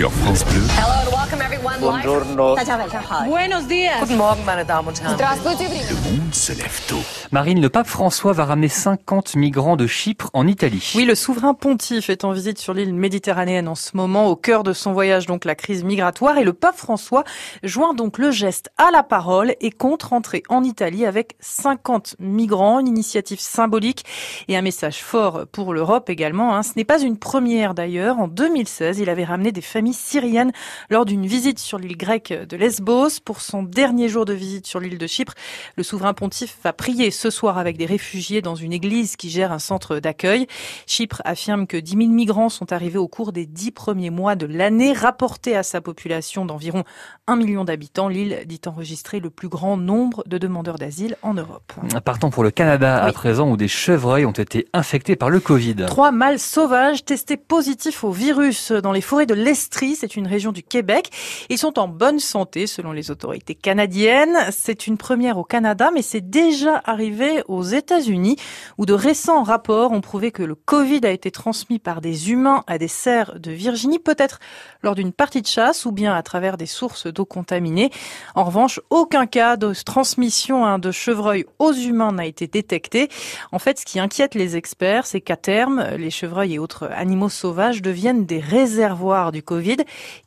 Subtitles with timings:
[0.00, 0.62] sur France Bleu.
[1.78, 2.56] Buongiorno.
[3.26, 4.00] Buenos días.
[4.00, 5.16] Guten Morgen, meine Damen und Herren.
[5.18, 7.02] Le monde se lève tôt.
[7.32, 10.92] Marine, le pape François va ramener 50 migrants de Chypre en Italie.
[10.94, 14.62] Oui, le souverain pontife est en visite sur l'île méditerranéenne en ce moment, au cœur
[14.62, 16.38] de son voyage, donc la crise migratoire.
[16.38, 17.24] Et le pape François
[17.62, 22.80] joint donc le geste à la parole et compte rentrer en Italie avec 50 migrants,
[22.80, 24.04] une initiative symbolique
[24.48, 26.54] et un message fort pour l'Europe également.
[26.54, 26.62] hein.
[26.62, 28.18] Ce n'est pas une première d'ailleurs.
[28.18, 30.52] En 2016, il avait ramené des familles syriennes
[30.88, 33.20] lors d'une visite sur l'île grecque de Lesbos.
[33.24, 35.34] Pour son dernier jour de visite sur l'île de Chypre,
[35.76, 39.52] le souverain pontife va prier ce soir avec des réfugiés dans une église qui gère
[39.52, 40.46] un centre d'accueil.
[40.86, 44.46] Chypre affirme que 10 000 migrants sont arrivés au cours des dix premiers mois de
[44.46, 46.84] l'année, rapporté à sa population d'environ
[47.26, 48.08] 1 million d'habitants.
[48.08, 51.72] L'île dit enregistrer le plus grand nombre de demandeurs d'asile en Europe.
[52.04, 55.76] Partons pour le Canada à présent où des chevreuils ont été infectés par le Covid.
[55.86, 60.52] Trois mâles sauvages testés positifs au virus dans les forêts de l'Estrie, c'est une région
[60.52, 61.10] du Québec.
[61.48, 64.36] Ils sont en bonne santé selon les autorités canadiennes.
[64.50, 68.36] C'est une première au Canada, mais c'est déjà arrivé aux États-Unis
[68.78, 72.62] où de récents rapports ont prouvé que le Covid a été transmis par des humains
[72.66, 74.38] à des cerfs de Virginie, peut-être
[74.82, 77.90] lors d'une partie de chasse ou bien à travers des sources d'eau contaminée.
[78.34, 83.08] En revanche, aucun cas de transmission hein, de chevreuil aux humains n'a été détecté.
[83.52, 87.28] En fait, ce qui inquiète les experts, c'est qu'à terme, les chevreuils et autres animaux
[87.28, 89.59] sauvages deviennent des réservoirs du Covid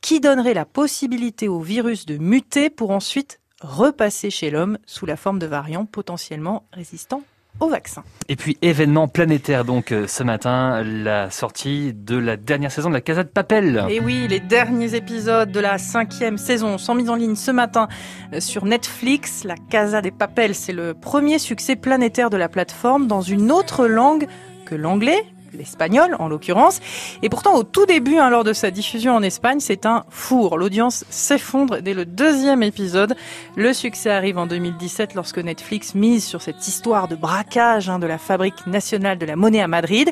[0.00, 5.16] qui donnerait la possibilité au virus de muter pour ensuite repasser chez l'homme sous la
[5.16, 7.22] forme de variants potentiellement résistants
[7.60, 8.02] au vaccin.
[8.28, 12.94] Et puis événement planétaire donc euh, ce matin, la sortie de la dernière saison de
[12.94, 13.84] la Casa de Papel.
[13.90, 17.88] Et oui, les derniers épisodes de la cinquième saison sont mis en ligne ce matin
[18.32, 19.44] euh, sur Netflix.
[19.44, 23.86] La Casa des Papel, c'est le premier succès planétaire de la plateforme dans une autre
[23.86, 24.26] langue
[24.64, 25.24] que l'anglais
[25.54, 26.80] l'espagnol en l'occurrence.
[27.22, 30.58] Et pourtant, au tout début, hein, lors de sa diffusion en Espagne, c'est un four.
[30.58, 33.14] L'audience s'effondre dès le deuxième épisode.
[33.56, 38.06] Le succès arrive en 2017 lorsque Netflix mise sur cette histoire de braquage hein, de
[38.06, 40.10] la fabrique nationale de la monnaie à Madrid.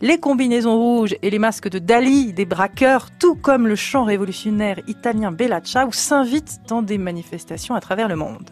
[0.00, 4.80] Les combinaisons rouges et les masques de Dali, des braqueurs, tout comme le chant révolutionnaire
[4.86, 8.48] italien Bella Ciao, s'invitent dans des manifestations à travers le monde.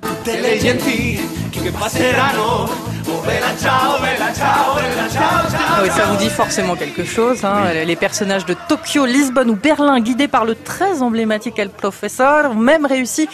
[4.39, 7.45] Ah oui, ça vous dit forcément quelque chose.
[7.45, 7.73] Hein.
[7.85, 12.55] Les personnages de Tokyo, Lisbonne ou Berlin, guidés par le très emblématique El Professor, ont
[12.55, 13.29] même réussi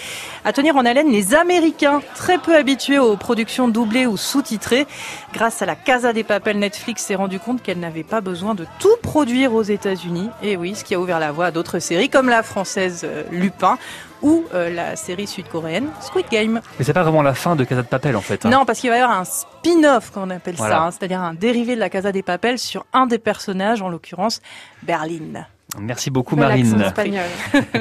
[0.45, 4.87] à tenir en haleine les Américains, très peu habitués aux productions doublées ou sous-titrées.
[5.33, 8.67] Grâce à la Casa des Papel, Netflix s'est rendu compte qu'elle n'avait pas besoin de
[8.81, 10.29] tout produire aux États-Unis.
[10.43, 13.23] Et oui, ce qui a ouvert la voie à d'autres séries comme la française euh,
[13.31, 13.79] Lupin
[14.21, 16.61] ou euh, la série sud-coréenne Squid Game.
[16.79, 18.45] Mais c'est pas vraiment la fin de Casa de Papel en fait.
[18.47, 18.51] hein.
[18.51, 19.25] Non, parce qu'il va y avoir un
[19.73, 20.77] spin-off, qu'on appelle Voilà.
[20.77, 23.89] ça, hein, c'est-à-dire un dérivé de la Casa des Papel sur un des personnages, en
[23.89, 24.41] l'occurrence
[24.83, 25.47] Berlin.
[25.79, 26.81] Merci beaucoup Marine.
[26.83, 27.25] espagnol.